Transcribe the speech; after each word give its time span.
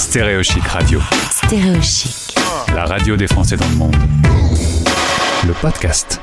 Stéréochic 0.00 0.66
Radio. 0.66 0.98
Stéréochic. 1.30 2.34
La 2.74 2.86
radio 2.86 3.18
des 3.18 3.26
Français 3.26 3.56
dans 3.58 3.68
le 3.68 3.74
monde. 3.74 3.96
Le 5.46 5.52
podcast. 5.52 6.22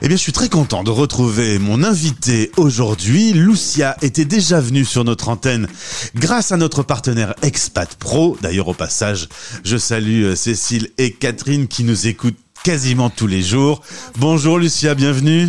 Eh 0.00 0.06
bien, 0.06 0.16
je 0.16 0.22
suis 0.22 0.32
très 0.32 0.48
content 0.48 0.84
de 0.84 0.90
retrouver 0.90 1.58
mon 1.58 1.82
invité 1.82 2.52
aujourd'hui. 2.56 3.32
Lucia 3.32 3.96
était 4.00 4.24
déjà 4.24 4.60
venue 4.60 4.84
sur 4.84 5.02
notre 5.02 5.28
antenne 5.28 5.66
grâce 6.14 6.52
à 6.52 6.56
notre 6.56 6.84
partenaire 6.84 7.34
Expat 7.42 7.96
Pro. 7.96 8.38
D'ailleurs, 8.42 8.68
au 8.68 8.74
passage, 8.74 9.28
je 9.64 9.76
salue 9.76 10.22
euh, 10.22 10.36
Cécile 10.36 10.90
et 10.96 11.10
Catherine 11.10 11.66
qui 11.66 11.82
nous 11.82 12.06
écoutent 12.06 12.38
quasiment 12.62 13.10
tous 13.10 13.26
les 13.26 13.42
jours. 13.42 13.82
Bonjour 14.18 14.56
Lucia, 14.56 14.94
bienvenue. 14.94 15.48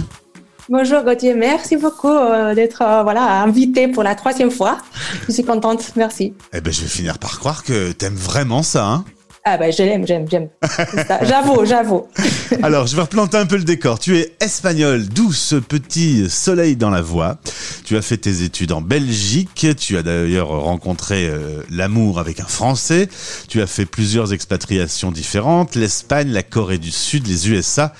Bonjour 0.73 1.03
Gauthier, 1.03 1.33
merci 1.33 1.75
beaucoup 1.75 2.07
euh, 2.07 2.55
d'être 2.55 2.81
euh, 2.81 3.03
voilà 3.03 3.41
invité 3.41 3.89
pour 3.89 4.03
la 4.03 4.15
troisième 4.15 4.51
fois. 4.51 4.77
Je 5.27 5.33
suis 5.33 5.43
contente, 5.43 5.91
merci. 5.97 6.33
Eh 6.53 6.61
ben, 6.61 6.71
je 6.71 6.83
vais 6.83 6.87
finir 6.87 7.19
par 7.19 7.39
croire 7.39 7.65
que 7.65 7.91
t'aimes 7.91 8.15
vraiment 8.15 8.63
ça, 8.63 8.87
hein 8.87 9.03
Ah 9.43 9.57
ben 9.57 9.69
je 9.73 9.83
l'aime, 9.83 10.07
j'aime, 10.07 10.27
j'aime. 10.31 10.47
J'avoue, 11.23 11.65
j'avoue. 11.65 12.07
Alors, 12.63 12.87
je 12.87 12.95
vais 12.95 13.01
replanter 13.01 13.35
un 13.35 13.45
peu 13.45 13.57
le 13.57 13.65
décor. 13.65 13.99
Tu 13.99 14.17
es 14.17 14.33
espagnol, 14.39 15.09
d'où 15.09 15.33
ce 15.33 15.57
petit 15.57 16.29
soleil 16.29 16.77
dans 16.77 16.89
la 16.89 17.01
voix. 17.01 17.39
Tu 17.83 17.97
as 17.97 18.01
fait 18.01 18.15
tes 18.15 18.43
études 18.43 18.71
en 18.71 18.79
Belgique. 18.79 19.75
Tu 19.77 19.97
as 19.97 20.03
d'ailleurs 20.03 20.47
rencontré 20.47 21.27
euh, 21.27 21.63
l'amour 21.69 22.17
avec 22.17 22.39
un 22.39 22.47
Français. 22.47 23.09
Tu 23.49 23.61
as 23.61 23.67
fait 23.67 23.85
plusieurs 23.85 24.31
expatriations 24.31 25.11
différentes, 25.11 25.75
l'Espagne, 25.75 26.31
la 26.31 26.43
Corée 26.43 26.77
du 26.77 26.91
Sud, 26.91 27.27
les 27.27 27.49
USA. 27.49 27.93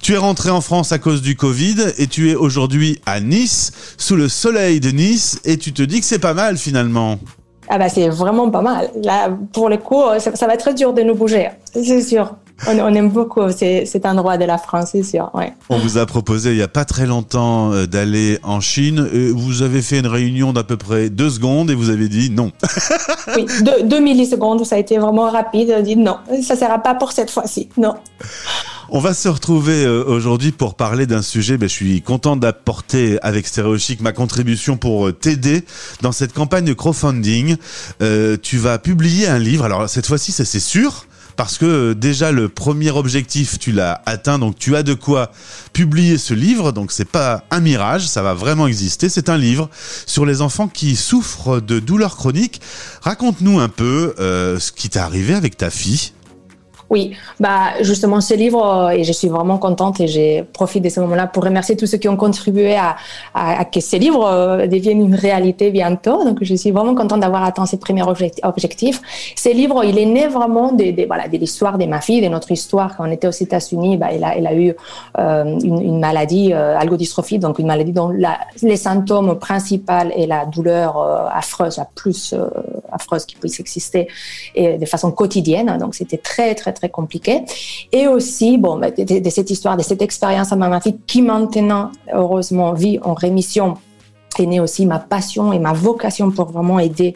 Tu 0.00 0.14
es 0.14 0.16
rentré 0.16 0.50
en 0.50 0.60
France 0.60 0.92
à 0.92 0.98
cause 0.98 1.22
du 1.22 1.36
Covid 1.36 1.76
et 1.98 2.06
tu 2.06 2.30
es 2.30 2.34
aujourd'hui 2.34 3.00
à 3.06 3.20
Nice, 3.20 3.72
sous 3.96 4.16
le 4.16 4.28
soleil 4.28 4.80
de 4.80 4.90
Nice, 4.90 5.40
et 5.44 5.56
tu 5.58 5.72
te 5.72 5.82
dis 5.82 6.00
que 6.00 6.06
c'est 6.06 6.18
pas 6.18 6.34
mal 6.34 6.56
finalement. 6.56 7.18
Ah 7.68 7.78
bah 7.78 7.88
c'est 7.90 8.08
vraiment 8.08 8.48
pas 8.50 8.62
mal. 8.62 8.90
Là, 9.02 9.28
pour 9.52 9.68
le 9.68 9.76
coup, 9.76 10.02
ça, 10.18 10.34
ça 10.34 10.46
va 10.46 10.54
être 10.54 10.72
dur 10.74 10.94
de 10.94 11.02
nous 11.02 11.14
bouger, 11.14 11.48
c'est 11.74 12.00
sûr. 12.00 12.34
On, 12.66 12.76
on 12.80 12.94
aime 12.94 13.10
beaucoup 13.10 13.42
cet 13.52 14.04
endroit 14.04 14.36
de 14.36 14.44
la 14.44 14.58
France, 14.58 14.88
c'est 14.92 15.02
sûr. 15.04 15.30
Ouais. 15.34 15.52
On 15.68 15.78
vous 15.78 15.96
a 15.98 16.06
proposé 16.06 16.50
il 16.50 16.56
y 16.56 16.62
a 16.62 16.66
pas 16.68 16.84
très 16.84 17.06
longtemps 17.06 17.72
euh, 17.72 17.86
d'aller 17.86 18.38
en 18.42 18.60
Chine. 18.60 19.08
et 19.12 19.30
Vous 19.30 19.62
avez 19.62 19.80
fait 19.80 20.00
une 20.00 20.08
réunion 20.08 20.52
d'à 20.52 20.64
peu 20.64 20.76
près 20.76 21.08
deux 21.08 21.30
secondes 21.30 21.70
et 21.70 21.74
vous 21.74 21.90
avez 21.90 22.08
dit 22.08 22.30
non. 22.30 22.50
Oui, 23.36 23.46
deux, 23.62 23.82
deux 23.84 24.00
millisecondes, 24.00 24.64
ça 24.64 24.76
a 24.76 24.78
été 24.78 24.98
vraiment 24.98 25.30
rapide. 25.30 25.72
On 25.78 25.82
dit 25.82 25.96
non, 25.96 26.16
ça 26.42 26.56
sera 26.56 26.78
pas 26.78 26.94
pour 26.94 27.12
cette 27.12 27.30
fois-ci. 27.30 27.68
Non. 27.76 27.94
On 28.90 29.00
va 29.00 29.12
se 29.12 29.28
retrouver 29.28 29.84
euh, 29.84 30.02
aujourd'hui 30.04 30.50
pour 30.50 30.74
parler 30.74 31.04
d'un 31.04 31.20
sujet. 31.20 31.58
Ben, 31.58 31.68
je 31.68 31.74
suis 31.74 32.00
content 32.00 32.36
d'apporter 32.36 33.18
avec 33.20 33.46
Stéréochic 33.46 34.00
ma 34.00 34.12
contribution 34.12 34.78
pour 34.78 35.08
euh, 35.08 35.12
t'aider 35.12 35.66
dans 36.00 36.10
cette 36.12 36.32
campagne 36.32 36.64
de 36.64 36.72
crowdfunding. 36.72 37.56
Euh, 38.00 38.38
tu 38.40 38.56
vas 38.56 38.78
publier 38.78 39.28
un 39.28 39.38
livre. 39.38 39.66
Alors 39.66 39.90
cette 39.90 40.06
fois-ci, 40.06 40.32
c'est 40.32 40.58
sûr. 40.58 41.04
Parce 41.38 41.56
que 41.56 41.66
euh, 41.66 41.94
déjà 41.94 42.32
le 42.32 42.48
premier 42.48 42.90
objectif 42.90 43.60
tu 43.60 43.70
l'as 43.70 44.02
atteint, 44.06 44.40
donc 44.40 44.58
tu 44.58 44.74
as 44.74 44.82
de 44.82 44.92
quoi 44.92 45.30
publier 45.72 46.18
ce 46.18 46.34
livre. 46.34 46.72
Donc 46.72 46.90
c'est 46.90 47.04
pas 47.04 47.44
un 47.52 47.60
mirage, 47.60 48.08
ça 48.08 48.22
va 48.22 48.34
vraiment 48.34 48.66
exister. 48.66 49.08
C'est 49.08 49.28
un 49.28 49.38
livre 49.38 49.70
sur 50.04 50.26
les 50.26 50.42
enfants 50.42 50.66
qui 50.66 50.96
souffrent 50.96 51.60
de 51.60 51.78
douleurs 51.78 52.16
chroniques. 52.16 52.60
Raconte-nous 53.02 53.60
un 53.60 53.68
peu 53.68 54.16
euh, 54.18 54.58
ce 54.58 54.72
qui 54.72 54.88
t'est 54.88 54.98
arrivé 54.98 55.32
avec 55.32 55.56
ta 55.56 55.70
fille. 55.70 56.10
Oui, 56.90 57.12
bah 57.38 57.82
justement 57.82 58.22
ce 58.22 58.32
livre 58.32 58.64
euh, 58.64 58.88
et 58.88 59.04
je 59.04 59.12
suis 59.12 59.28
vraiment 59.28 59.58
contente 59.58 60.00
et 60.00 60.06
j'ai 60.06 60.42
profité 60.42 60.88
de 60.88 60.94
ce 60.94 61.00
moment-là 61.00 61.26
pour 61.26 61.44
remercier 61.44 61.76
tous 61.76 61.84
ceux 61.86 61.98
qui 61.98 62.08
ont 62.08 62.16
contribué 62.16 62.76
à, 62.76 62.96
que 63.66 63.80
ce 63.80 63.96
livre 63.96 64.24
euh, 64.26 64.66
devienne 64.66 65.02
une 65.02 65.14
réalité 65.14 65.70
bientôt. 65.70 66.24
Donc 66.24 66.38
je 66.40 66.54
suis 66.54 66.70
vraiment 66.70 66.94
contente 66.94 67.20
d'avoir 67.20 67.44
atteint 67.44 67.66
ces 67.66 67.76
premiers 67.76 68.04
objecti- 68.04 68.40
objectifs. 68.42 69.02
Ce 69.36 69.50
livre, 69.50 69.84
il 69.84 69.98
est 69.98 70.06
né 70.06 70.28
vraiment 70.28 70.72
de, 70.72 71.06
voilà 71.06 71.28
de 71.28 71.36
l'histoire 71.36 71.76
de 71.76 71.84
ma 71.84 72.00
fille, 72.00 72.22
de 72.22 72.28
notre 72.28 72.50
histoire 72.52 72.96
quand 72.96 73.06
on 73.06 73.12
était 73.12 73.28
aux 73.28 73.32
États-Unis. 73.32 73.98
Bah, 73.98 74.08
elle 74.10 74.46
a 74.46 74.54
eu 74.54 74.74
euh, 75.18 75.58
une, 75.60 76.00
maladie 76.00 76.54
euh, 76.54 76.78
algodystrophie, 76.78 77.38
donc 77.38 77.58
une 77.58 77.66
maladie 77.66 77.92
dont 77.92 78.14
les 78.62 78.76
symptômes 78.76 79.38
principaux 79.38 79.92
est 80.16 80.26
la 80.26 80.46
douleur 80.46 80.96
affreuse, 81.34 81.76
la 81.76 81.88
plus 81.94 82.34
affreuse 82.90 83.26
qui 83.26 83.36
puisse 83.36 83.60
exister 83.60 84.08
et 84.54 84.78
de 84.78 84.86
façon 84.86 85.12
quotidienne. 85.12 85.76
Donc 85.78 85.94
c'était 85.94 86.16
très 86.16 86.54
très 86.54 86.77
très 86.78 86.88
compliqué. 86.88 87.42
Et 87.92 88.06
aussi 88.06 88.58
bon 88.58 88.78
bah, 88.78 88.90
de, 88.90 89.30
cette 89.30 89.50
histoire, 89.50 89.76
de 89.76 89.82
cette 89.82 90.02
expérience 90.02 90.52
fille 90.80 90.98
qui 91.06 91.22
maintenant 91.22 91.90
heureusement 92.12 92.72
vit 92.72 92.98
en 93.02 93.14
rémission 93.14 93.74
est 94.40 94.46
née 94.46 94.60
aussi 94.60 94.86
ma 94.86 94.98
passion 94.98 95.52
et 95.52 95.58
ma 95.58 95.72
vocation 95.72 96.30
pour 96.30 96.46
vraiment 96.50 96.78
aider 96.78 97.14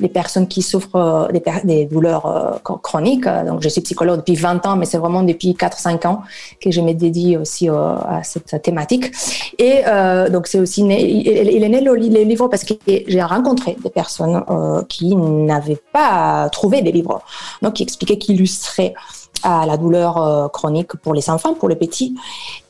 les 0.00 0.08
personnes 0.08 0.48
qui 0.48 0.62
souffrent 0.62 0.96
euh, 0.96 1.60
des, 1.64 1.84
douleurs 1.86 2.26
euh, 2.26 2.58
chron- 2.62 2.78
chroniques. 2.78 3.26
Donc, 3.46 3.62
je 3.62 3.68
suis 3.68 3.80
psychologue 3.80 4.18
depuis 4.18 4.34
20 4.36 4.64
ans, 4.66 4.76
mais 4.76 4.86
c'est 4.86 4.98
vraiment 4.98 5.22
depuis 5.22 5.52
4-5 5.52 6.06
ans 6.06 6.22
que 6.60 6.70
je 6.70 6.80
me 6.80 6.92
dédie 6.92 7.36
aussi 7.36 7.68
euh, 7.70 7.94
à 7.96 8.22
cette 8.22 8.60
thématique. 8.62 9.12
Et 9.58 9.82
donc, 10.30 10.46
c'est 10.46 10.58
aussi 10.60 10.82
né, 10.82 11.00
il, 11.02 11.62
est 11.62 11.68
né 11.68 11.80
le, 11.80 11.94
li- 11.94 12.10
le 12.10 12.22
livre 12.22 12.48
parce 12.48 12.64
que 12.64 12.74
j'ai 12.86 13.22
rencontré 13.22 13.76
des 13.82 13.90
personnes 13.90 14.42
qui 14.88 15.14
n'avaient 15.16 15.80
pas 15.92 16.48
trouvé 16.50 16.82
des 16.82 16.92
livres, 16.92 17.22
donc 17.62 17.74
qui 17.74 17.82
expliquaient, 17.82 18.18
qui 18.18 18.32
illustraient 18.34 18.94
à 19.42 19.66
la 19.66 19.76
douleur 19.76 20.16
euh, 20.16 20.48
chronique 20.48 20.96
pour 20.96 21.14
les 21.14 21.28
enfants, 21.28 21.54
pour 21.54 21.68
les 21.68 21.76
petits. 21.76 22.14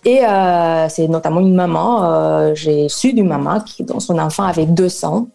Et 0.05 0.25
euh, 0.25 0.89
c'est 0.89 1.09
notamment 1.09 1.41
une 1.41 1.55
maman, 1.55 2.05
euh, 2.05 2.53
j'ai 2.55 2.89
su 2.89 3.13
d'une 3.13 3.29
maman 3.29 3.61
qui, 3.61 3.85
dont 3.85 4.01
son 4.01 4.19
enfant 4.19 4.45
avait 4.45 4.67
200 4.67 5.29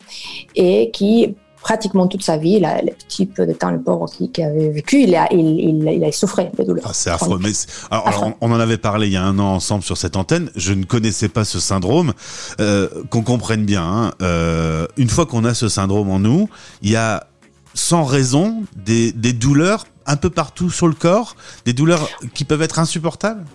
et 0.56 0.91
qui 0.91 1.35
pratiquement 1.62 2.07
toute 2.07 2.23
sa 2.23 2.38
vie, 2.38 2.59
le 2.59 2.94
petit 2.94 3.25
peu 3.25 3.45
de 3.45 3.53
temps, 3.53 3.69
le 3.72 3.81
pauvre 3.81 4.06
qui, 4.09 4.31
qui 4.31 4.41
avait 4.41 4.69
vécu, 4.69 5.03
il 5.03 5.16
a, 5.16 5.28
il, 5.31 5.59
il, 5.59 5.91
il 5.91 6.03
a 6.03 6.12
souffert 6.12 6.50
de 6.57 6.63
douleur. 6.63 6.85
Ah, 6.88 6.91
c'est 6.94 7.09
affreux. 7.09 7.40
Mais 7.41 7.51
alors, 7.91 8.34
on 8.41 8.50
on 8.50 8.51
en 8.53 8.59
avait 8.59 8.78
parlé 8.78 9.07
il 9.07 9.13
y 9.13 9.17
a 9.17 9.23
un 9.23 9.38
an 9.40 9.56
ensemble 9.56 9.84
sur 9.84 9.97
cette 9.97 10.16
antenne. 10.16 10.50
Je 10.56 10.73
ne 10.73 10.85
connaissais 10.85 11.28
pas 11.29 11.44
ce 11.44 11.59
syndrome. 11.59 12.13
Euh, 12.59 12.88
qu'on 13.09 13.23
comprenne 13.23 13.66
bien. 13.66 13.84
hein, 13.84 14.11
euh, 14.22 14.88
une 14.97 15.09
fois 15.09 15.25
qu'on 15.25 15.44
a 15.44 15.53
ce 15.53 15.67
syndrome 15.67 16.09
en 16.09 16.19
nous, 16.19 16.50
il 16.81 16.91
y 16.91 16.96
a 16.96 17.28
sans 17.73 18.03
raison 18.03 18.63
des, 18.75 19.11
des 19.11 19.34
douleurs 19.34 19.85
un 20.09 20.18
peu 20.18 20.30
partout 20.30 20.70
sur 20.70 20.88
le 20.88 20.94
corps, 20.94 21.36
des 21.66 21.74
douleurs 21.74 22.09
qui 22.34 22.44
peuvent 22.44 22.62
être 22.62 22.80
insupportables? 22.80 23.46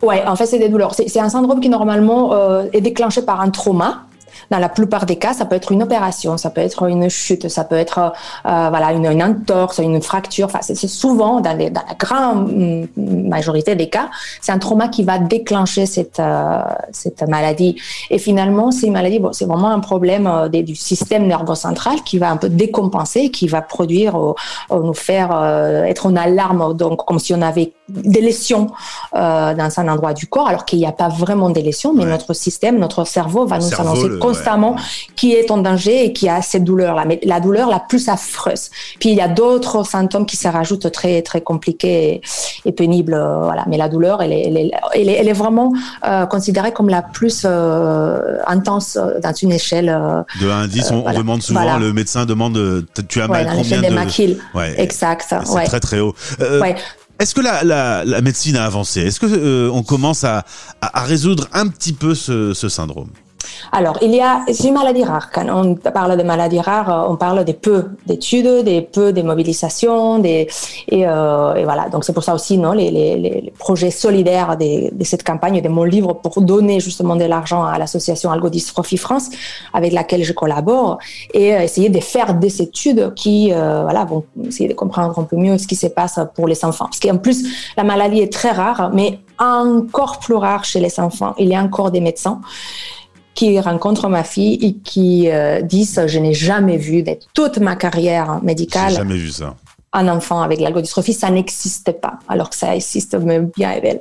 Ouais, 0.00 0.24
en 0.26 0.36
fait, 0.36 0.46
c'est 0.46 0.58
des 0.58 0.68
douleurs. 0.68 0.94
C'est 0.94 1.20
un 1.20 1.28
syndrome 1.28 1.60
qui 1.60 1.68
normalement 1.68 2.34
euh, 2.34 2.66
est 2.72 2.80
déclenché 2.80 3.22
par 3.22 3.40
un 3.40 3.50
trauma. 3.50 4.06
Dans 4.50 4.58
la 4.58 4.68
plupart 4.68 5.06
des 5.06 5.16
cas, 5.16 5.32
ça 5.34 5.44
peut 5.44 5.56
être 5.56 5.72
une 5.72 5.82
opération, 5.82 6.36
ça 6.36 6.50
peut 6.50 6.60
être 6.60 6.84
une 6.88 7.08
chute, 7.08 7.48
ça 7.48 7.64
peut 7.64 7.76
être 7.76 7.98
euh, 8.46 8.68
voilà 8.68 8.92
une, 8.92 9.06
une 9.06 9.22
entorse, 9.22 9.78
une 9.78 10.00
fracture. 10.02 10.46
Enfin, 10.46 10.60
c'est 10.62 10.74
souvent 10.88 11.40
dans, 11.40 11.56
les- 11.56 11.70
dans 11.70 11.82
la 11.88 11.94
grande 11.94 12.52
mm, 12.52 13.28
majorité 13.28 13.74
des 13.76 13.88
cas, 13.88 14.08
c'est 14.40 14.52
un 14.52 14.58
trauma 14.58 14.88
qui 14.88 15.02
va 15.04 15.18
déclencher 15.18 15.86
cette 15.86 16.20
euh, 16.20 16.60
cette 16.92 17.22
maladie. 17.28 17.76
Et 18.10 18.18
finalement, 18.18 18.70
c'est 18.70 18.86
une 18.86 18.92
maladie, 18.92 19.18
bon, 19.18 19.32
c'est 19.32 19.44
vraiment 19.46 19.70
un 19.70 19.80
problème 19.80 20.26
euh, 20.26 20.48
du 20.48 20.74
système 20.76 21.26
nerveux 21.26 21.54
central 21.54 22.02
qui 22.04 22.18
va 22.18 22.30
un 22.30 22.36
peu 22.36 22.48
décompenser, 22.48 23.30
qui 23.30 23.46
va 23.48 23.62
produire, 23.62 24.16
euh, 24.16 24.34
euh, 24.72 24.80
nous 24.82 24.94
faire 24.94 25.30
euh, 25.32 25.84
être 25.84 26.06
en 26.06 26.16
alarme, 26.16 26.74
donc 26.74 27.04
comme 27.06 27.18
si 27.18 27.34
on 27.34 27.42
avait 27.42 27.72
des 27.88 28.22
lésions 28.22 28.68
euh, 29.14 29.52
dans 29.54 29.70
un 29.78 29.88
endroit 29.88 30.14
du 30.14 30.26
corps, 30.26 30.48
alors 30.48 30.64
qu'il 30.64 30.78
n'y 30.78 30.86
a 30.86 30.92
pas 30.92 31.08
vraiment 31.08 31.50
des 31.50 31.60
lésions, 31.60 31.92
mais 31.92 32.04
Ouais. 32.04 32.10
notre 32.10 32.32
système, 32.32 32.78
notre 32.78 33.04
cerveau 33.04 33.46
va 33.46 33.58
Le 33.58 33.64
nous 33.64 33.74
annoncer 33.80 34.18
constamment 34.18 34.72
ouais. 34.72 34.80
qui 35.16 35.32
est 35.34 35.50
en 35.50 35.58
danger 35.58 36.06
et 36.06 36.12
qui 36.14 36.28
a 36.28 36.40
cette 36.40 36.64
douleur-là, 36.64 37.04
mais 37.06 37.20
la 37.24 37.40
douleur 37.40 37.68
la 37.68 37.80
plus 37.80 38.08
affreuse. 38.08 38.70
Puis 39.00 39.10
il 39.10 39.16
y 39.16 39.20
a 39.20 39.28
d'autres 39.28 39.84
symptômes 39.84 40.24
qui 40.24 40.36
se 40.38 40.48
rajoutent 40.48 40.90
très 40.92 41.20
très 41.20 41.42
compliqués 41.42 42.14
et, 42.64 42.68
et 42.68 42.72
pénibles, 42.72 43.14
euh, 43.14 43.40
voilà. 43.44 43.64
Mais 43.66 43.76
la 43.76 43.88
douleur, 43.90 44.22
elle 44.22 44.32
est, 44.32 44.42
elle 44.46 44.56
est, 44.56 44.70
elle 44.94 45.08
est, 45.10 45.14
elle 45.18 45.28
est 45.28 45.32
vraiment 45.34 45.72
euh, 46.06 46.24
considérée 46.26 46.72
comme 46.72 46.88
la 46.88 47.02
plus 47.02 47.44
intense 48.46 48.98
dans 49.22 49.32
une 49.34 49.52
échelle. 49.52 49.86
De 50.40 50.50
1 50.50 50.62
à 50.62 50.66
10, 50.66 50.90
on, 50.92 51.00
voilà. 51.02 51.18
demande 51.18 51.42
souvent, 51.42 51.62
Voilà. 51.62 51.78
le 51.78 51.92
médecin 51.92 52.24
demande, 52.24 52.86
tu 53.08 53.20
as 53.20 53.24
ouais, 53.24 53.28
mal 53.30 53.46
dans 53.46 53.52
combien 53.62 53.82
de... 53.82 54.36
Ouais, 54.54 54.74
Exact. 54.80 55.26
c'est 55.28 55.50
Ouais. 55.50 55.64
très 55.64 55.80
très 55.80 56.00
haut. 56.00 56.14
Ouais. 56.40 56.76
Est-ce 57.18 57.34
que 57.34 57.40
la, 57.40 57.62
la, 57.64 58.04
la 58.04 58.20
médecine 58.20 58.56
a 58.56 58.64
avancé? 58.64 59.00
Est-ce 59.02 59.20
que 59.20 59.26
euh, 59.26 59.70
on 59.72 59.82
commence 59.82 60.24
à, 60.24 60.44
à, 60.80 61.04
résoudre 61.04 61.48
un 61.52 61.68
petit 61.68 61.92
peu 61.92 62.14
ce 62.14 62.52
syndrome? 62.68 63.10
Alors, 63.72 63.98
il 64.02 64.14
y 64.14 64.20
a, 64.20 64.44
une 64.64 64.74
maladie 64.74 65.04
rare. 65.04 65.30
Quand 65.32 65.46
on 65.48 65.74
parle 65.74 66.16
de 66.16 66.22
maladie 66.22 66.60
rare, 66.60 66.90
euh, 66.90 67.12
on 67.12 67.16
parle 67.16 67.44
des 67.44 67.54
peu 67.54 67.86
d'études, 68.06 68.64
des 68.64 68.82
peu 68.82 69.12
de 69.12 69.22
mobilisation, 69.22 70.18
des, 70.18 70.48
et, 70.88 71.06
euh, 71.06 71.54
et 71.54 71.64
voilà. 71.64 71.88
Donc, 71.88 72.04
c'est 72.04 72.12
pour 72.12 72.24
ça 72.24 72.34
aussi, 72.34 72.58
non, 72.58 72.72
les, 72.72 72.90
les, 72.90 73.52
projets 73.58 73.90
solidaires 73.90 74.56
de, 74.56 75.04
cette 75.04 75.22
campagne, 75.22 75.60
de 75.60 75.68
mon 75.68 75.84
livre 75.84 76.14
pour 76.14 76.40
donner 76.40 76.80
justement 76.80 77.16
de 77.16 77.24
l'argent 77.24 77.64
à 77.64 77.78
l'association 77.78 78.30
Algodystrophie 78.30 78.96
France, 78.96 79.30
avec 79.72 79.92
laquelle 79.92 80.24
je 80.24 80.32
collabore, 80.32 80.98
et 81.32 81.54
euh, 81.54 81.60
essayer 81.60 81.88
de 81.88 82.00
faire 82.00 82.34
des 82.34 82.62
études 82.62 83.12
qui, 83.14 83.50
voilà, 83.50 84.04
vont 84.04 84.24
essayer 84.46 84.68
de 84.68 84.74
comprendre 84.74 85.18
un 85.18 85.24
peu 85.24 85.36
mieux 85.36 85.58
ce 85.58 85.66
qui 85.66 85.76
se 85.76 85.86
passe 85.86 86.18
pour 86.34 86.48
les 86.48 86.64
enfants. 86.64 86.86
Parce 86.86 87.00
qu'en 87.00 87.18
plus, 87.18 87.44
la 87.76 87.84
maladie 87.84 88.20
est 88.20 88.32
très 88.32 88.50
rare, 88.50 88.90
mais 88.92 89.18
encore 89.38 90.18
plus 90.18 90.34
rare 90.34 90.64
chez 90.64 90.80
les 90.80 90.98
enfants. 91.00 91.34
Il 91.38 91.48
y 91.48 91.54
a 91.54 91.60
encore 91.60 91.90
des 91.90 92.00
médecins 92.00 92.40
qui 93.34 93.58
rencontrent 93.60 94.08
ma 94.08 94.24
fille 94.24 94.54
et 94.62 94.74
qui 94.74 95.30
euh, 95.30 95.60
disent 95.60 96.04
je 96.06 96.18
n'ai 96.18 96.34
jamais 96.34 96.76
vu 96.76 97.02
de 97.02 97.16
toute 97.34 97.58
ma 97.58 97.76
carrière 97.76 98.40
médicale. 98.42 98.92
jamais 98.92 99.16
vu 99.16 99.30
ça 99.30 99.54
un 99.94 100.08
enfant 100.08 100.42
avec 100.42 100.60
l'algodystrophie, 100.60 101.14
ça 101.14 101.30
n'existe 101.30 101.92
pas, 101.92 102.14
alors 102.28 102.50
que 102.50 102.56
ça 102.56 102.74
existe 102.74 103.14
même 103.14 103.50
bien 103.56 103.70
et 103.72 103.80
belle. 103.80 104.00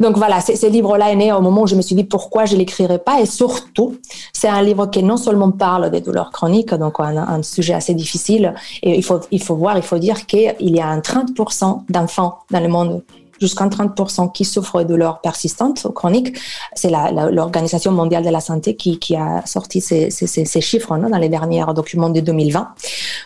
Donc 0.00 0.16
voilà, 0.16 0.40
ce 0.40 0.66
livre-là 0.66 1.10
est 1.10 1.16
né 1.16 1.32
au 1.32 1.40
moment 1.40 1.62
où 1.62 1.66
je 1.66 1.74
me 1.74 1.82
suis 1.82 1.96
dit 1.96 2.04
pourquoi 2.04 2.44
je 2.46 2.56
l'écrirais 2.56 3.00
pas, 3.00 3.20
et 3.20 3.26
surtout, 3.26 3.98
c'est 4.32 4.48
un 4.48 4.62
livre 4.62 4.86
qui 4.86 5.02
non 5.02 5.16
seulement 5.16 5.50
parle 5.50 5.90
des 5.90 6.00
douleurs 6.00 6.30
chroniques, 6.30 6.72
donc 6.74 7.00
un, 7.00 7.16
un 7.16 7.42
sujet 7.42 7.74
assez 7.74 7.94
difficile, 7.94 8.54
et 8.82 8.96
il 8.96 9.02
faut, 9.02 9.20
il 9.30 9.42
faut 9.42 9.56
voir, 9.56 9.76
il 9.76 9.82
faut 9.82 9.98
dire 9.98 10.24
qu'il 10.24 10.54
y 10.60 10.80
a 10.80 10.86
un 10.86 11.00
30% 11.00 11.82
d'enfants 11.88 12.38
dans 12.50 12.60
le 12.60 12.68
monde 12.68 13.02
jusqu'à 13.40 13.66
30% 13.66 14.32
qui 14.32 14.44
souffrent 14.44 14.82
de 14.82 14.88
douleurs 14.88 15.20
persistantes 15.20 15.84
ou 15.84 15.92
chroniques. 15.92 16.36
C'est 16.74 16.90
l'Organisation 16.90 17.92
mondiale 17.92 18.24
de 18.24 18.30
la 18.30 18.40
santé 18.40 18.76
qui, 18.76 18.98
qui 18.98 19.16
a 19.16 19.44
sorti 19.46 19.80
ces, 19.80 20.10
ces, 20.10 20.26
ces 20.26 20.60
chiffres 20.60 20.96
non, 20.96 21.10
dans 21.10 21.18
les 21.18 21.28
derniers 21.28 21.64
documents 21.74 22.10
de 22.10 22.20
2020. 22.20 22.68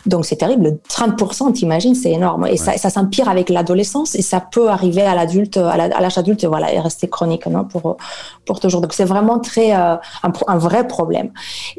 Donc 0.05 0.25
c'est 0.25 0.37
terrible, 0.37 0.79
30%, 0.89 1.53
t'imagines, 1.53 1.95
c'est 1.95 2.11
énorme. 2.11 2.47
Et 2.47 2.57
ça, 2.57 2.77
ça 2.77 2.89
s'empire 2.89 3.29
avec 3.29 3.49
l'adolescence 3.49 4.15
et 4.15 4.21
ça 4.21 4.39
peut 4.39 4.69
arriver 4.69 5.01
à 5.01 5.15
l'adulte, 5.15 5.57
à 5.57 5.77
l'âge 5.77 6.17
adulte, 6.17 6.45
voilà, 6.45 6.73
et 6.73 6.79
rester 6.79 7.07
chronique 7.07 7.45
non, 7.47 7.65
pour, 7.65 7.97
pour 8.45 8.59
toujours. 8.59 8.81
Donc 8.81 8.93
c'est 8.93 9.05
vraiment 9.05 9.39
très 9.39 9.73
euh, 9.73 9.95
un, 10.23 10.31
un, 10.47 10.57
vrai 10.57 10.87
problème. 10.87 11.31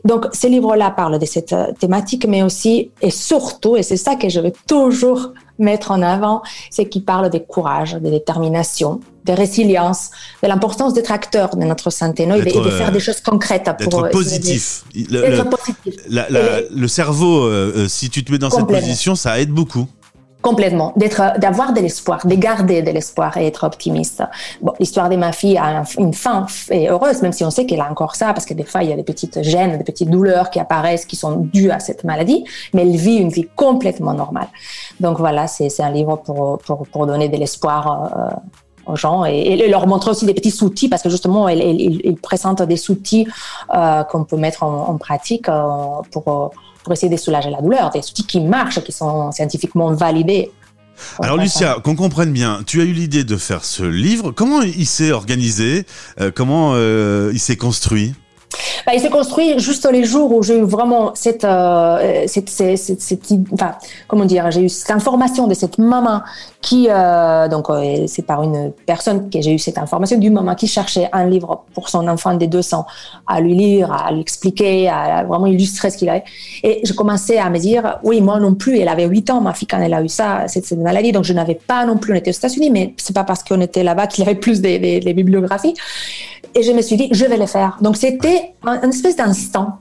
Donc 0.04 0.26
ces 0.32 0.48
livres-là 0.48 0.90
parlent 0.90 1.18
de 1.18 1.26
cette 1.26 1.52
euh, 1.52 1.72
thématique, 1.78 2.26
mais 2.26 2.42
aussi 2.42 2.90
et 3.00 3.10
surtout, 3.10 3.76
et 3.76 3.82
c'est 3.82 3.96
ça 3.96 4.16
que 4.16 4.28
je 4.28 4.40
veux 4.40 4.52
toujours 4.66 5.32
mettre 5.60 5.90
en 5.90 6.02
avant, 6.02 6.42
c'est 6.70 6.88
qu'il 6.88 7.04
parle 7.04 7.30
de 7.30 7.38
courage, 7.38 7.94
de 7.94 8.10
détermination, 8.10 9.00
de 9.24 9.32
résilience, 9.32 10.10
de 10.42 10.48
l'importance 10.48 10.94
d'être 10.94 11.12
acteur 11.12 11.56
de 11.56 11.64
notre 11.64 11.90
santé 11.90 12.24
et, 12.24 12.26
de, 12.26 12.70
faire 12.70 12.92
des 12.92 13.00
choses 13.00 13.20
concrètes. 13.20 13.70
Pour 13.90 14.06
être 14.06 14.12
positif. 14.12 14.84
Le, 14.94 15.42
positif. 15.44 15.94
le 16.08 16.88
cerveau, 16.88 17.44
euh, 17.44 17.72
euh, 17.76 17.88
si 17.88 18.10
tu 18.10 18.24
te 18.24 18.32
mets 18.32 18.38
dans 18.38 18.50
cette 18.50 18.66
position, 18.66 19.14
ça 19.14 19.40
aide 19.40 19.50
beaucoup. 19.50 19.86
Complètement, 20.42 20.94
d'être, 20.96 21.38
d'avoir 21.38 21.74
de 21.74 21.80
l'espoir, 21.80 22.26
de 22.26 22.34
garder 22.34 22.80
de 22.80 22.90
l'espoir 22.90 23.36
et 23.36 23.46
être 23.46 23.64
optimiste. 23.64 24.22
Bon, 24.62 24.72
l'histoire 24.80 25.10
de 25.10 25.16
ma 25.16 25.32
fille 25.32 25.58
a 25.58 25.82
une 25.98 26.14
fin 26.14 26.46
heureuse, 26.70 27.20
même 27.20 27.32
si 27.32 27.44
on 27.44 27.50
sait 27.50 27.66
qu'elle 27.66 27.82
a 27.82 27.90
encore 27.90 28.16
ça, 28.16 28.32
parce 28.32 28.46
que 28.46 28.54
des 28.54 28.64
fois 28.64 28.82
il 28.82 28.88
y 28.88 28.92
a 28.92 28.96
des 28.96 29.02
petites 29.02 29.42
gènes, 29.42 29.76
des 29.76 29.84
petites 29.84 30.08
douleurs 30.08 30.48
qui 30.48 30.58
apparaissent, 30.58 31.04
qui 31.04 31.16
sont 31.16 31.36
dues 31.36 31.70
à 31.70 31.78
cette 31.78 32.04
maladie, 32.04 32.44
mais 32.72 32.82
elle 32.82 32.96
vit 32.96 33.16
une 33.16 33.28
vie 33.28 33.48
complètement 33.54 34.14
normale. 34.14 34.48
Donc 35.00 35.18
voilà, 35.18 35.46
c'est, 35.46 35.80
un 35.80 35.90
livre 35.90 36.16
pour, 36.16 36.58
pour, 36.58 36.86
pour 36.86 37.06
donner 37.06 37.28
de 37.28 37.36
l'espoir. 37.36 38.10
Euh, 38.16 38.36
aux 38.86 38.96
gens 38.96 39.26
et, 39.26 39.68
leur 39.68 39.86
montrer 39.86 40.10
aussi 40.10 40.24
des 40.24 40.32
petits 40.32 40.64
outils 40.64 40.88
parce 40.88 41.02
que 41.02 41.10
justement 41.10 41.48
il, 41.50 42.16
présente 42.22 42.62
des 42.62 42.90
outils 42.90 43.28
euh, 43.74 44.02
qu'on 44.04 44.24
peut 44.24 44.38
mettre 44.38 44.62
en, 44.62 44.88
en 44.88 44.96
pratique 44.96 45.48
euh, 45.48 45.62
pour 46.10 46.52
pour 46.82 46.92
essayer 46.94 47.12
de 47.12 47.20
soulager 47.20 47.50
la 47.50 47.60
douleur, 47.60 47.90
des 47.90 47.98
outils 47.98 48.26
qui 48.26 48.40
marchent, 48.40 48.82
qui 48.82 48.90
sont 48.90 49.30
scientifiquement 49.32 49.92
validés. 49.92 50.50
Alors 51.22 51.36
Lucia, 51.36 51.76
qu'on 51.84 51.94
comprenne 51.94 52.32
bien, 52.32 52.62
tu 52.66 52.80
as 52.80 52.84
eu 52.84 52.92
l'idée 52.92 53.22
de 53.22 53.36
faire 53.36 53.66
ce 53.66 53.82
livre. 53.82 54.30
Comment 54.30 54.62
il 54.62 54.86
s'est 54.86 55.12
organisé? 55.12 55.84
Euh, 56.22 56.30
Comment 56.34 56.74
il 56.76 57.38
s'est 57.38 57.58
construit? 57.58 58.14
Bah, 58.86 58.92
il 58.94 59.00
s'est 59.00 59.10
construit 59.10 59.58
juste 59.58 59.88
les 59.90 60.04
jours 60.04 60.32
où 60.32 60.42
j'ai 60.42 60.58
eu 60.58 60.62
vraiment 60.62 61.12
cette, 61.14 61.44
euh, 61.44 62.26
comment 64.08 64.24
dire, 64.24 64.50
j'ai 64.50 64.62
eu 64.62 64.68
cette 64.68 64.90
information 64.90 65.46
de 65.46 65.54
cette 65.54 65.78
maman 65.78 66.22
qui, 66.60 66.88
euh, 66.90 67.48
donc 67.48 67.70
euh, 67.70 68.04
c'est 68.06 68.22
par 68.22 68.42
une 68.42 68.72
personne 68.86 69.30
que 69.30 69.40
j'ai 69.40 69.52
eu 69.52 69.58
cette 69.58 69.78
information 69.78 70.18
du 70.18 70.30
maman 70.30 70.54
qui 70.54 70.66
cherchait 70.66 71.08
un 71.12 71.26
livre 71.26 71.64
pour 71.74 71.88
son 71.88 72.06
enfant 72.08 72.34
des 72.34 72.46
200 72.46 72.86
à 73.26 73.40
lui 73.40 73.54
lire, 73.54 73.92
à 73.92 74.12
lui 74.12 74.20
expliquer, 74.20 74.88
à 74.88 75.24
vraiment 75.24 75.46
illustrer 75.46 75.90
ce 75.90 75.96
qu'il 75.96 76.08
avait. 76.08 76.24
Et 76.62 76.80
je 76.84 76.92
commençais 76.92 77.38
à 77.38 77.48
me 77.50 77.58
dire, 77.58 77.98
oui, 78.02 78.20
moi 78.20 78.38
non 78.40 78.54
plus, 78.54 78.78
elle 78.78 78.88
avait 78.88 79.06
8 79.06 79.30
ans, 79.30 79.40
ma 79.40 79.54
fille, 79.54 79.68
quand 79.68 79.80
elle 79.80 79.94
a 79.94 80.02
eu 80.02 80.08
ça, 80.08 80.44
cette, 80.48 80.70
maladie, 80.72 81.12
donc 81.12 81.24
je 81.24 81.32
n'avais 81.32 81.54
pas 81.54 81.84
non 81.84 81.96
plus, 81.96 82.12
on 82.12 82.16
était 82.16 82.30
aux 82.30 82.34
États-Unis, 82.34 82.70
mais 82.70 82.94
c'est 82.96 83.14
pas 83.14 83.24
parce 83.24 83.42
qu'on 83.42 83.60
était 83.60 83.82
là-bas 83.82 84.06
qu'il 84.06 84.24
y 84.24 84.26
avait 84.26 84.38
plus 84.38 84.60
des 84.60 85.00
bibliographies. 85.14 85.74
Et 86.54 86.62
je 86.62 86.72
me 86.72 86.82
suis 86.82 86.96
dit, 86.96 87.08
je 87.12 87.24
vais 87.24 87.36
le 87.36 87.46
faire. 87.46 87.78
Donc 87.80 87.96
c'était 87.96 88.54
un, 88.64 88.90
espèce 88.90 89.16
d'instant. 89.16 89.78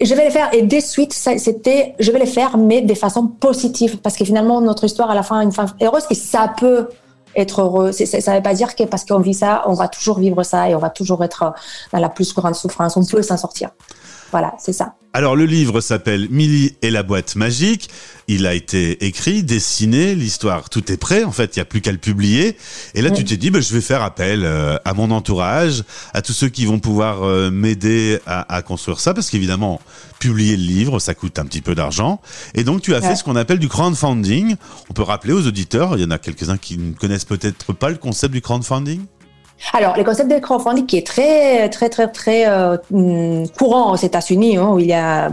Je 0.00 0.14
vais 0.14 0.26
le 0.26 0.30
faire 0.30 0.52
et 0.52 0.62
de 0.62 0.80
suite, 0.80 1.12
c'était, 1.12 1.94
je 1.98 2.12
vais 2.12 2.18
le 2.18 2.26
faire, 2.26 2.58
mais 2.58 2.82
de 2.82 2.94
façon 2.94 3.28
positive, 3.28 3.98
parce 3.98 4.16
que 4.16 4.26
finalement, 4.26 4.60
notre 4.60 4.84
histoire 4.84 5.10
à 5.10 5.14
la 5.14 5.22
fin, 5.22 5.40
une 5.40 5.52
fin 5.52 5.66
heureuse, 5.80 6.04
et 6.10 6.14
ça 6.14 6.52
peut 6.58 6.88
être 7.34 7.62
heureux. 7.62 7.92
ça 7.92 8.04
ne 8.04 8.36
veut 8.36 8.42
pas 8.42 8.54
dire 8.54 8.74
que 8.74 8.84
parce 8.84 9.04
qu'on 9.04 9.20
vit 9.20 9.34
ça, 9.34 9.62
on 9.66 9.74
va 9.74 9.88
toujours 9.88 10.18
vivre 10.18 10.42
ça 10.42 10.68
et 10.68 10.74
on 10.74 10.78
va 10.78 10.90
toujours 10.90 11.22
être 11.24 11.54
dans 11.92 11.98
la 11.98 12.08
plus 12.08 12.34
grande 12.34 12.54
souffrance. 12.54 12.96
On 12.96 13.04
peut 13.04 13.22
s'en 13.22 13.36
sortir. 13.36 13.70
Voilà, 14.30 14.54
c'est 14.58 14.72
ça. 14.72 14.94
Alors 15.16 15.34
le 15.34 15.46
livre 15.46 15.80
s'appelle 15.80 16.28
Millie 16.28 16.76
et 16.82 16.90
la 16.90 17.02
boîte 17.02 17.36
magique. 17.36 17.88
Il 18.28 18.46
a 18.46 18.52
été 18.52 19.02
écrit, 19.06 19.42
dessiné, 19.42 20.14
l'histoire, 20.14 20.68
tout 20.68 20.92
est 20.92 20.98
prêt. 20.98 21.24
En 21.24 21.32
fait, 21.32 21.56
il 21.56 21.58
n'y 21.58 21.62
a 21.62 21.64
plus 21.64 21.80
qu'à 21.80 21.90
le 21.90 21.96
publier. 21.96 22.58
Et 22.94 23.00
là, 23.00 23.10
tu 23.10 23.24
t'es 23.24 23.38
dit, 23.38 23.48
bah, 23.48 23.62
je 23.62 23.72
vais 23.72 23.80
faire 23.80 24.02
appel 24.02 24.44
euh, 24.44 24.76
à 24.84 24.92
mon 24.92 25.10
entourage, 25.10 25.84
à 26.12 26.20
tous 26.20 26.34
ceux 26.34 26.50
qui 26.50 26.66
vont 26.66 26.80
pouvoir 26.80 27.22
euh, 27.22 27.50
m'aider 27.50 28.18
à, 28.26 28.60
construire 28.60 29.00
ça, 29.00 29.14
parce 29.14 29.30
qu'évidemment, 29.30 29.80
publier 30.18 30.54
le 30.54 30.64
livre, 30.64 30.98
ça 30.98 31.14
coûte 31.14 31.38
un 31.38 31.46
petit 31.46 31.62
peu 31.62 31.74
d'argent. 31.74 32.20
Et 32.54 32.62
donc, 32.62 32.82
tu 32.82 32.94
as 32.94 33.00
fait 33.00 33.16
ce 33.16 33.24
qu'on 33.24 33.36
appelle 33.36 33.58
du 33.58 33.70
crowdfunding. 33.70 34.56
On 34.90 34.92
peut 34.92 35.00
rappeler 35.00 35.32
aux 35.32 35.46
auditeurs, 35.46 35.96
il 35.96 36.02
y 36.02 36.04
en 36.04 36.10
a 36.10 36.18
quelques-uns 36.18 36.58
qui 36.58 36.76
ne 36.76 36.92
connaissent 36.92 37.24
peut-être 37.24 37.72
pas 37.72 37.88
le 37.88 37.96
concept 37.96 38.34
du 38.34 38.42
crowdfunding? 38.42 39.00
Alors, 39.72 39.96
le 39.96 40.04
concept 40.04 40.30
de 40.30 40.38
crowdfunding 40.38 40.86
qui 40.86 40.98
est 40.98 41.06
très, 41.06 41.68
très, 41.70 41.88
très, 41.88 42.08
très 42.08 42.48
euh, 42.48 42.76
mm, 42.90 43.48
courant 43.58 43.92
aux 43.92 43.96
États-Unis, 43.96 44.56
hein, 44.56 44.70
où 44.72 44.78
il 44.78 44.86
y 44.86 44.92
a 44.92 45.30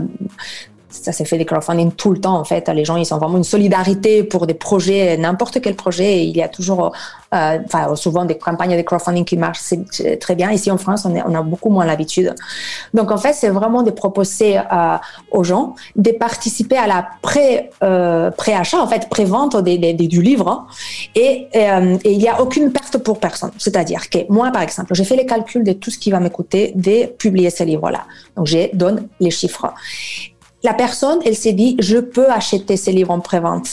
ça 1.02 1.12
s'est 1.12 1.24
fait 1.24 1.38
des 1.38 1.44
crowdfunding 1.44 1.92
tout 1.92 2.12
le 2.12 2.20
temps 2.20 2.38
en 2.38 2.44
fait. 2.44 2.68
Les 2.68 2.84
gens 2.84 2.96
ils 2.96 3.04
sont 3.04 3.18
vraiment 3.18 3.36
une 3.36 3.44
solidarité 3.44 4.22
pour 4.22 4.46
des 4.46 4.54
projets, 4.54 5.16
n'importe 5.16 5.60
quel 5.60 5.74
projet. 5.74 6.24
il 6.24 6.36
y 6.36 6.42
a 6.42 6.48
toujours, 6.48 6.92
euh, 7.34 7.58
enfin 7.64 7.94
souvent 7.96 8.24
des 8.24 8.38
campagnes 8.38 8.76
de 8.76 8.82
crowdfunding 8.82 9.24
qui 9.24 9.36
marchent 9.36 9.74
très 10.20 10.34
bien. 10.34 10.50
Ici 10.50 10.70
en 10.70 10.78
France, 10.78 11.06
on, 11.06 11.34
a 11.34 11.42
beaucoup 11.42 11.70
moins 11.70 11.84
l'habitude. 11.84 12.34
Donc 12.92 13.10
en 13.10 13.16
fait, 13.16 13.32
c'est 13.32 13.48
vraiment 13.48 13.82
de 13.82 13.90
proposer 13.90 14.58
euh, 14.58 14.96
aux 15.30 15.44
gens 15.44 15.74
de 15.96 16.10
participer 16.12 16.76
à 16.76 16.86
la 16.86 17.06
euh, 17.82 18.30
pré-achat, 18.30 18.80
en 18.80 18.86
fait 18.86 19.08
pré-vente 19.08 19.56
du 19.56 20.22
livre. 20.22 20.48
Hein. 20.48 20.66
Et, 21.14 21.48
et, 21.52 22.12
il 22.12 22.18
n'y 22.18 22.28
a 22.28 22.40
aucune 22.40 22.72
perte 22.72 22.98
pour 22.98 23.18
personne. 23.18 23.50
C'est-à-dire 23.58 24.08
que 24.10 24.18
moi, 24.28 24.50
par 24.50 24.62
exemple, 24.62 24.94
j'ai 24.94 25.04
fait 25.04 25.16
les 25.16 25.26
calculs 25.26 25.64
de 25.64 25.72
tout 25.72 25.90
ce 25.90 25.98
qui 25.98 26.10
va 26.10 26.20
me 26.20 26.28
coûter 26.28 26.72
de 26.74 27.06
publier 27.06 27.50
ce 27.50 27.64
livre-là. 27.64 28.04
Donc 28.36 28.46
je 28.46 28.74
donne 28.74 29.08
les 29.20 29.30
chiffres 29.30 29.72
la 30.64 30.72
personne, 30.72 31.18
elle 31.26 31.36
s'est 31.36 31.52
dit, 31.52 31.76
je 31.78 31.98
peux 31.98 32.30
acheter 32.30 32.78
ces 32.78 32.90
livres 32.90 33.10
en 33.10 33.20
prévente. 33.20 33.66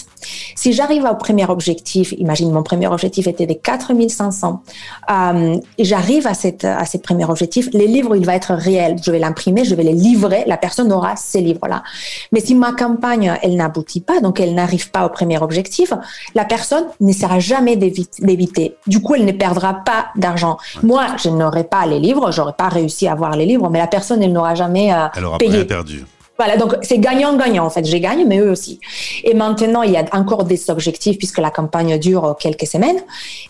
Si 0.56 0.74
j'arrive 0.74 1.06
au 1.10 1.16
premier 1.16 1.46
objectif, 1.46 2.14
imagine 2.18 2.52
mon 2.52 2.64
premier 2.64 2.88
objectif 2.88 3.28
était 3.28 3.48
de 3.48 3.54
4500, 3.54 4.62
euh, 5.10 5.56
j'arrive 5.80 6.28
à 6.28 6.34
cette 6.34 6.66
à 6.66 6.86
ce 6.86 6.98
premier 6.98 7.24
objectif, 7.26 7.70
les 7.72 7.88
livres, 7.88 8.16
il 8.16 8.26
va 8.26 8.36
être 8.36 8.54
réel. 8.54 8.98
Je 9.04 9.10
vais 9.10 9.20
l'imprimer, 9.20 9.64
je 9.64 9.74
vais 9.74 9.84
les 9.84 9.94
livrer, 9.94 10.44
la 10.48 10.58
personne 10.58 10.92
aura 10.92 11.16
ces 11.16 11.40
livres-là. 11.40 11.82
Mais 12.34 12.42
si 12.42 12.56
ma 12.56 12.74
campagne, 12.74 13.38
elle 13.42 13.56
n'aboutit 13.56 14.02
pas, 14.02 14.20
donc 14.20 14.42
elle 14.42 14.54
n'arrive 14.54 14.92
pas 14.92 15.06
au 15.06 15.10
premier 15.10 15.40
objectif, 15.40 15.94
la 16.36 16.44
personne 16.44 16.84
n'essaiera 17.00 17.40
jamais 17.40 17.78
d'éviter. 17.78 18.76
Du 18.86 19.02
coup, 19.02 19.16
elle 19.16 19.26
ne 19.26 19.32
perdra 19.32 19.76
pas 19.86 20.08
d'argent. 20.18 20.58
Moi, 20.84 21.06
je 21.24 21.30
n'aurai 21.30 21.64
pas 21.64 21.86
les 21.86 22.00
livres, 22.00 22.32
j'aurais 22.32 22.54
pas 22.54 22.68
réussi 22.68 23.08
à 23.08 23.14
avoir 23.14 23.38
les 23.38 23.46
livres, 23.46 23.70
mais 23.70 23.80
la 23.80 23.88
personne, 23.88 24.22
elle 24.22 24.34
n'aura 24.34 24.56
jamais 24.56 24.94
euh, 24.94 25.08
elle 25.16 25.26
aura 25.26 25.38
payé. 25.38 25.64
perdu. 25.64 26.06
Voilà, 26.44 26.58
donc 26.58 26.76
c'est 26.82 26.98
gagnant-gagnant 26.98 27.68
en 27.68 27.70
fait. 27.70 27.86
J'ai 27.86 28.00
gagné, 28.00 28.26
mais 28.26 28.40
eux 28.40 28.50
aussi. 28.50 28.80
Et 29.24 29.36
maintenant, 29.36 29.84
il 29.84 29.92
y 29.92 29.98
a 29.98 30.04
encore 30.12 30.44
des 30.44 30.72
objectifs 30.72 31.20
puisque 31.20 31.38
la 31.38 31.52
campagne 31.52 32.00
dure 32.00 32.36
quelques 32.40 32.66
semaines. 32.66 33.00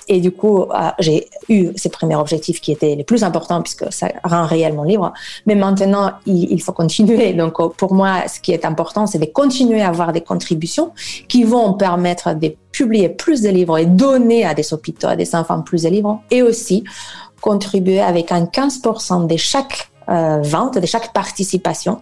Et 0.10 0.20
du 0.20 0.32
coup, 0.32 0.64
euh, 0.64 0.90
j'ai 1.00 1.30
eu 1.48 1.70
ces 1.78 1.88
premiers 1.88 2.18
objectifs 2.18 2.60
qui 2.60 2.74
étaient 2.74 2.96
les 2.96 3.06
plus 3.06 3.24
importants 3.24 3.62
puisque 3.62 3.86
ça 3.94 4.10
rend 4.26 4.46
réel 4.46 4.74
mon 4.74 4.84
livre. 4.84 5.14
Mais 5.46 5.56
maintenant, 5.56 6.12
il, 6.26 6.62
faut 6.62 6.74
continuer. 6.74 7.32
Donc 7.42 7.54
pour 7.78 7.94
moi, 7.94 8.28
ce 8.28 8.42
qui 8.42 8.52
est 8.52 8.66
important, 8.66 9.08
c'est 9.08 9.20
de 9.20 9.26
continuer 9.26 9.82
à 9.82 9.88
avoir 9.88 10.12
des 10.12 10.20
contributions 10.20 10.92
qui 11.30 11.46
vont 11.46 11.76
permettre 11.76 12.34
de 12.34 12.54
publier 12.74 13.08
plus 13.08 13.42
de 13.42 13.48
livres 13.48 13.78
et 13.78 13.86
donner 13.86 14.44
à 14.44 14.54
des 14.54 14.74
hôpitaux, 14.74 15.08
à 15.08 15.16
des 15.16 15.34
enfants 15.34 15.62
plus 15.62 15.84
de 15.84 15.88
livres. 15.88 16.20
Et 16.30 16.42
aussi 16.42 16.84
contribuer 17.40 18.02
avec 18.02 18.34
un 18.34 18.44
15% 18.44 19.28
de 19.28 19.38
chaque 19.38 19.92
euh, 20.10 20.42
vente, 20.42 20.78
de 20.78 20.86
chaque 20.86 21.14
participation 21.14 22.02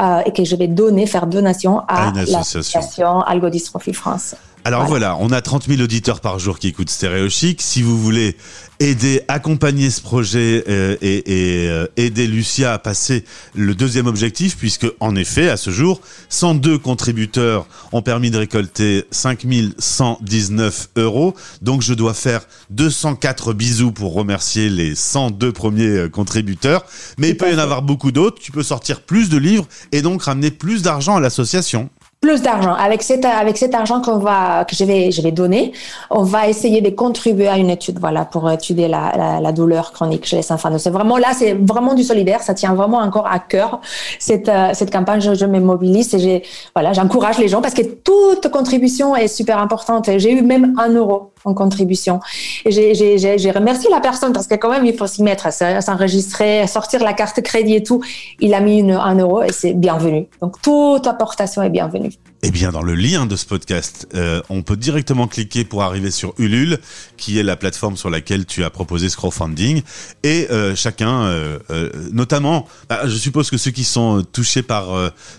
euh, 0.00 0.22
et 0.26 0.32
que 0.32 0.44
je 0.44 0.56
vais 0.56 0.68
donner, 0.68 1.06
faire 1.06 1.26
donation 1.26 1.80
à, 1.88 2.12
l'association 2.28 3.20
Algodystrophie 3.20 3.92
France. 3.92 4.34
Alors 4.68 4.84
voilà. 4.84 5.16
on 5.18 5.30
a 5.30 5.40
30 5.40 5.66
000 5.66 5.80
auditeurs 5.80 6.20
par 6.20 6.38
jour 6.38 6.58
qui 6.58 6.68
écoutent 6.68 6.90
Stéréo 6.90 7.30
Chic. 7.30 7.62
Si 7.62 7.80
vous 7.80 7.98
voulez 7.98 8.36
aider, 8.80 9.22
accompagner 9.26 9.88
ce 9.88 10.02
projet 10.02 10.62
euh, 10.68 10.94
et, 11.00 11.62
et 11.62 11.70
euh, 11.70 11.86
aider 11.96 12.26
Lucia 12.26 12.74
à 12.74 12.78
passer 12.78 13.24
le 13.54 13.74
deuxième 13.74 14.06
objectif, 14.06 14.58
puisque 14.58 14.86
en 15.00 15.16
effet, 15.16 15.48
à 15.48 15.56
ce 15.56 15.70
jour, 15.70 16.02
102 16.28 16.76
contributeurs 16.76 17.66
ont 17.92 18.02
permis 18.02 18.30
de 18.30 18.36
récolter 18.36 19.06
5119 19.10 20.90
euros. 20.96 21.34
Donc 21.62 21.80
je 21.80 21.94
dois 21.94 22.12
faire 22.12 22.42
204 22.68 23.54
bisous 23.54 23.92
pour 23.92 24.12
remercier 24.12 24.68
les 24.68 24.94
102 24.94 25.50
premiers 25.50 25.86
euh, 25.86 26.08
contributeurs. 26.10 26.84
Mais 27.16 27.30
il 27.30 27.38
peut 27.38 27.50
y 27.50 27.54
en 27.54 27.58
avoir 27.58 27.80
beaucoup 27.80 28.12
d'autres. 28.12 28.38
Tu 28.38 28.52
peux 28.52 28.62
sortir 28.62 29.00
plus 29.00 29.30
de 29.30 29.38
livres 29.38 29.66
et 29.92 30.02
donc 30.02 30.24
ramener 30.24 30.50
plus 30.50 30.82
d'argent 30.82 31.16
à 31.16 31.20
l'association 31.20 31.88
plus 32.20 32.42
d'argent. 32.42 32.74
Avec 32.74 33.02
cet, 33.02 33.24
avec 33.24 33.56
cet 33.56 33.74
argent 33.74 34.00
qu'on 34.02 34.18
va, 34.18 34.64
que 34.64 34.74
je 34.74 34.84
vais, 34.84 35.10
je 35.12 35.22
vais 35.22 35.30
donner, 35.30 35.72
on 36.10 36.24
va 36.24 36.48
essayer 36.48 36.80
de 36.80 36.90
contribuer 36.90 37.48
à 37.48 37.56
une 37.58 37.70
étude, 37.70 37.98
voilà, 38.00 38.24
pour 38.24 38.50
étudier 38.50 38.88
la, 38.88 39.38
la, 39.40 39.52
douleur 39.52 39.92
chronique 39.92 40.26
chez 40.26 40.36
les 40.36 40.52
enfants. 40.52 40.76
C'est 40.78 40.90
vraiment 40.90 41.16
là, 41.16 41.28
c'est 41.32 41.54
vraiment 41.54 41.94
du 41.94 42.02
solidaire. 42.02 42.42
Ça 42.42 42.54
tient 42.54 42.74
vraiment 42.74 42.98
encore 42.98 43.26
à 43.26 43.38
cœur 43.38 43.80
cette, 44.18 44.48
euh, 44.48 44.70
cette 44.74 44.92
campagne. 44.92 45.20
Je, 45.20 45.34
je 45.34 45.46
me 45.46 45.60
mobilise 45.60 46.12
et 46.14 46.18
j'ai, 46.18 46.42
voilà, 46.74 46.92
j'encourage 46.92 47.38
les 47.38 47.48
gens 47.48 47.62
parce 47.62 47.74
que 47.74 47.82
toute 47.82 48.48
contribution 48.50 49.14
est 49.14 49.28
super 49.28 49.58
importante. 49.58 50.10
J'ai 50.18 50.32
eu 50.32 50.42
même 50.42 50.74
un 50.78 50.88
euro 50.92 51.32
en 51.44 51.54
contribution. 51.54 52.20
Et 52.64 52.70
j'ai 52.70 53.50
remercié 53.50 53.90
la 53.90 54.00
personne 54.00 54.32
parce 54.32 54.46
que 54.46 54.54
quand 54.54 54.70
même, 54.70 54.84
il 54.84 54.94
faut 54.94 55.06
s'y 55.06 55.22
mettre, 55.22 55.52
s'enregistrer, 55.52 56.66
sortir 56.66 57.02
la 57.02 57.12
carte 57.12 57.40
crédit 57.42 57.76
et 57.76 57.82
tout. 57.82 58.02
Il 58.40 58.54
a 58.54 58.60
mis 58.60 58.80
une, 58.80 58.92
un 58.92 59.14
euro 59.16 59.42
et 59.42 59.52
c'est 59.52 59.74
bienvenu. 59.74 60.26
Donc, 60.40 60.60
toute 60.62 61.06
apportation 61.06 61.62
est 61.62 61.70
bienvenue. 61.70 62.07
life. 62.08 62.37
Eh 62.42 62.52
bien, 62.52 62.70
dans 62.70 62.82
le 62.82 62.94
lien 62.94 63.26
de 63.26 63.34
ce 63.34 63.44
podcast, 63.44 64.06
euh, 64.14 64.40
on 64.48 64.62
peut 64.62 64.76
directement 64.76 65.26
cliquer 65.26 65.64
pour 65.64 65.82
arriver 65.82 66.12
sur 66.12 66.34
Ulule, 66.38 66.78
qui 67.16 67.36
est 67.36 67.42
la 67.42 67.56
plateforme 67.56 67.96
sur 67.96 68.10
laquelle 68.10 68.46
tu 68.46 68.62
as 68.62 68.70
proposé 68.70 69.08
ce 69.08 69.16
crowdfunding. 69.16 69.82
Et 70.22 70.46
euh, 70.52 70.76
chacun, 70.76 71.22
euh, 71.22 71.58
notamment, 72.12 72.66
bah, 72.88 73.00
je 73.06 73.16
suppose 73.16 73.50
que 73.50 73.56
ceux 73.56 73.72
qui 73.72 73.82
sont 73.82 74.24
touchés 74.32 74.62
par 74.62 74.86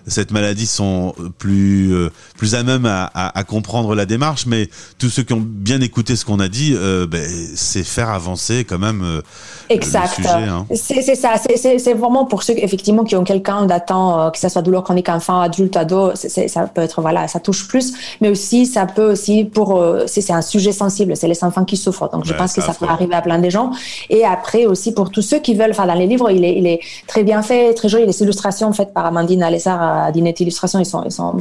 cette 0.07 0.31
maladie 0.31 0.67
sont 0.67 1.15
plus 1.37 1.93
plus 2.37 2.55
à 2.55 2.63
même 2.63 2.85
à, 2.85 3.05
à, 3.13 3.43
comprendre 3.45 3.95
la 3.95 4.05
démarche, 4.05 4.45
mais 4.45 4.69
tous 4.97 5.09
ceux 5.09 5.23
qui 5.23 5.31
ont 5.31 5.43
bien 5.43 5.79
écouté 5.79 6.17
ce 6.17 6.25
qu'on 6.25 6.39
a 6.41 6.49
dit, 6.49 6.75
ben, 7.09 7.29
c'est 7.55 7.83
faire 7.83 8.09
avancer 8.09 8.65
quand 8.65 8.79
même. 8.79 9.21
exact. 9.69 10.19
Hein. 10.25 10.65
C'est 10.75 11.15
ça. 11.15 11.35
C'est 11.55 11.93
vraiment 11.93 12.25
pour 12.25 12.43
ceux 12.43 12.57
effectivement 12.57 13.05
qui 13.05 13.15
ont 13.15 13.23
quelqu'un 13.23 13.65
d'attend, 13.67 14.31
que 14.31 14.37
ce 14.37 14.49
soit 14.49 14.61
douleur 14.61 14.83
chronique 14.83 15.07
enfant, 15.07 15.39
adulte, 15.39 15.77
ado, 15.77 16.11
ça 16.15 16.67
peut 16.67 16.88
voilà, 16.97 17.27
ça 17.27 17.39
touche 17.39 17.67
plus, 17.67 17.93
mais 18.21 18.29
aussi 18.29 18.65
ça 18.65 18.85
peut 18.85 19.11
aussi 19.11 19.45
pour 19.45 19.77
euh, 19.77 20.03
c'est 20.07 20.31
un 20.31 20.41
sujet 20.41 20.71
sensible, 20.71 21.15
c'est 21.15 21.27
les 21.27 21.43
enfants 21.43 21.65
qui 21.65 21.77
souffrent, 21.77 22.09
donc 22.09 22.25
je 22.25 22.33
pense 22.33 22.53
que 22.53 22.61
ça 22.61 22.73
peut 22.73 22.87
arriver 22.87 23.15
à 23.15 23.21
plein 23.21 23.39
de 23.39 23.49
gens. 23.49 23.71
Et 24.09 24.25
après 24.25 24.65
aussi 24.65 24.93
pour 24.93 25.09
tous 25.09 25.21
ceux 25.21 25.39
qui 25.39 25.53
veulent, 25.55 25.71
enfin 25.71 25.85
dans 25.85 25.93
les 25.93 26.07
livres, 26.07 26.29
il 26.31 26.43
est, 26.43 26.55
il 26.57 26.67
est 26.67 26.79
très 27.07 27.23
bien 27.23 27.41
fait, 27.41 27.73
très 27.73 27.89
joli, 27.89 28.05
les 28.05 28.21
illustrations 28.21 28.71
faites 28.73 28.93
par 28.93 29.05
Amandine 29.05 29.43
Alessar 29.43 29.81
à 29.81 30.11
Dinette 30.11 30.39
Illustration, 30.39 30.79
ils 30.79 30.85
sont, 30.85 31.03
ils 31.03 31.11
sont 31.11 31.35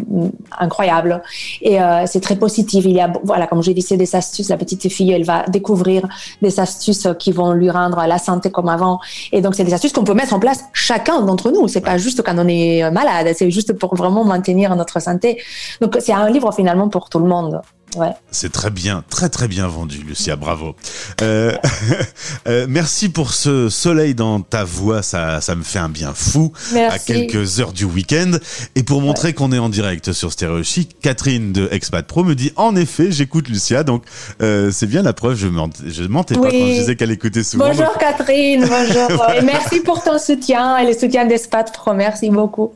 incroyables 0.58 1.22
et 1.62 1.80
euh, 1.80 2.04
c'est 2.06 2.20
très 2.20 2.36
positif. 2.36 2.84
Il 2.84 2.92
y 2.92 3.00
a 3.00 3.12
voilà, 3.24 3.46
comme 3.46 3.62
je 3.62 3.72
disais, 3.72 3.96
des 3.96 4.14
astuces. 4.14 4.48
La 4.48 4.56
petite 4.56 4.88
fille, 4.90 5.12
elle 5.12 5.24
va 5.24 5.44
découvrir 5.48 6.06
des 6.42 6.60
astuces 6.60 7.08
qui 7.18 7.32
vont 7.32 7.52
lui 7.52 7.70
rendre 7.70 8.04
la 8.06 8.18
santé 8.18 8.50
comme 8.50 8.68
avant. 8.68 9.00
Et 9.32 9.40
donc 9.40 9.54
c'est 9.54 9.64
des 9.64 9.74
astuces 9.74 9.92
qu'on 9.92 10.04
peut 10.04 10.14
mettre 10.14 10.34
en 10.34 10.40
place 10.40 10.64
chacun 10.72 11.20
d'entre 11.22 11.50
nous. 11.50 11.68
C'est 11.68 11.80
pas 11.80 11.98
juste 11.98 12.22
quand 12.22 12.36
on 12.38 12.48
est 12.48 12.90
malade, 12.90 13.28
c'est 13.36 13.50
juste 13.50 13.72
pour 13.72 13.94
vraiment 13.94 14.24
maintenir 14.24 14.74
notre 14.76 15.00
santé. 15.00 15.37
Donc 15.80 15.96
c'est 16.00 16.12
un 16.12 16.28
livre 16.30 16.52
finalement 16.52 16.88
pour 16.88 17.08
tout 17.08 17.18
le 17.18 17.26
monde. 17.26 17.60
Ouais. 17.96 18.10
C'est 18.30 18.52
très 18.52 18.70
bien, 18.70 19.02
très 19.08 19.28
très 19.28 19.48
bien 19.48 19.66
vendu, 19.66 19.98
Lucia, 20.06 20.36
bravo. 20.36 20.76
Euh, 21.22 21.52
euh, 22.48 22.66
merci 22.68 23.08
pour 23.08 23.32
ce 23.32 23.68
soleil 23.70 24.14
dans 24.14 24.40
ta 24.40 24.64
voix, 24.64 25.02
ça, 25.02 25.40
ça 25.40 25.54
me 25.54 25.62
fait 25.62 25.78
un 25.78 25.88
bien 25.88 26.12
fou 26.14 26.52
merci. 26.72 26.96
à 26.96 26.98
quelques 26.98 27.60
heures 27.60 27.72
du 27.72 27.84
week-end. 27.84 28.32
Et 28.74 28.82
pour 28.82 29.00
montrer 29.00 29.28
ouais. 29.28 29.34
qu'on 29.34 29.52
est 29.52 29.58
en 29.58 29.70
direct 29.70 30.12
sur 30.12 30.32
Stéréo 30.32 30.62
Chic, 30.62 30.96
Catherine 31.00 31.52
de 31.52 31.68
Expat 31.70 32.06
Pro 32.06 32.24
me 32.24 32.34
dit 32.34 32.52
en 32.56 32.76
effet, 32.76 33.10
j'écoute 33.10 33.48
Lucia, 33.48 33.84
donc 33.84 34.04
euh, 34.42 34.70
c'est 34.70 34.86
bien 34.86 35.02
la 35.02 35.14
preuve, 35.14 35.36
je, 35.36 35.48
ment, 35.48 35.70
je 35.86 36.04
mentais 36.04 36.36
oui. 36.36 36.42
pas 36.42 36.50
quand 36.50 36.66
je 36.66 36.80
disais 36.80 36.96
qu'elle 36.96 37.10
écoutait 37.10 37.42
souvent. 37.42 37.68
Bonjour 37.68 37.86
donc... 37.86 37.98
Catherine, 37.98 38.68
bonjour. 38.68 39.30
et 39.34 39.42
merci 39.42 39.80
pour 39.80 40.02
ton 40.02 40.18
soutien 40.18 40.76
et 40.78 40.86
le 40.86 40.98
soutien 40.98 41.24
d'Expat 41.24 41.72
Pro, 41.72 41.94
merci 41.94 42.28
beaucoup. 42.28 42.74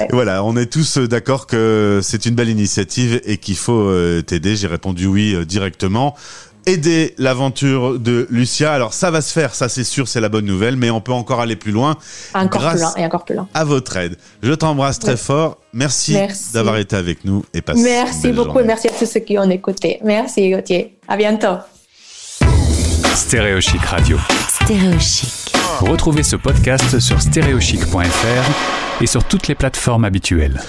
Ouais. 0.00 0.08
Voilà, 0.10 0.42
on 0.42 0.56
est 0.56 0.66
tous 0.66 0.98
d'accord 0.98 1.46
que 1.46 2.00
c'est 2.02 2.26
une 2.26 2.34
belle 2.34 2.48
initiative 2.48 3.20
et 3.24 3.36
qu'il 3.36 3.56
faut 3.56 3.88
euh, 3.88 4.22
j'ai 4.56 4.66
répondu 4.66 5.06
oui 5.06 5.34
euh, 5.34 5.44
directement. 5.44 6.14
Aider 6.66 7.14
l'aventure 7.16 7.98
de 7.98 8.26
Lucia. 8.30 8.72
Alors 8.72 8.92
ça 8.92 9.10
va 9.10 9.22
se 9.22 9.32
faire, 9.32 9.54
ça 9.54 9.68
c'est 9.70 9.84
sûr, 9.84 10.06
c'est 10.06 10.20
la 10.20 10.28
bonne 10.28 10.44
nouvelle, 10.44 10.76
mais 10.76 10.90
on 10.90 11.00
peut 11.00 11.12
encore 11.12 11.40
aller 11.40 11.56
plus 11.56 11.72
loin. 11.72 11.96
Encore 12.34 12.60
grâce 12.60 12.74
plus 12.74 12.82
loin 12.82 12.94
et 12.96 13.06
encore 13.06 13.24
plus 13.24 13.34
loin. 13.36 13.48
À 13.54 13.64
votre 13.64 13.96
aide. 13.96 14.16
Je 14.42 14.52
t'embrasse 14.52 14.98
très 14.98 15.16
fort. 15.16 15.58
Merci, 15.72 16.12
merci. 16.12 16.52
d'avoir 16.52 16.76
été 16.76 16.94
avec 16.96 17.24
nous 17.24 17.44
et 17.54 17.62
passe 17.62 17.78
Merci 17.78 18.32
beaucoup 18.32 18.48
journée. 18.48 18.64
et 18.64 18.66
merci 18.66 18.88
à 18.88 18.90
tous 18.90 19.06
ceux 19.06 19.20
qui 19.20 19.38
ont 19.38 19.48
écouté. 19.48 19.98
Merci 20.04 20.50
Gauthier. 20.50 20.98
À 21.08 21.16
bientôt. 21.16 21.56
Stéréochic 23.14 23.80
Radio. 23.84 24.18
Stéréochic. 24.48 25.52
Retrouvez 25.80 26.22
ce 26.22 26.36
podcast 26.36 26.98
sur 26.98 27.20
stéréochic.fr 27.20 29.02
et 29.02 29.06
sur 29.06 29.24
toutes 29.24 29.48
les 29.48 29.54
plateformes 29.54 30.04
habituelles. 30.04 30.60